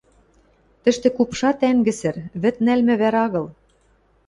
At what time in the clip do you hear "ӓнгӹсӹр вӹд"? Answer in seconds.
1.69-2.55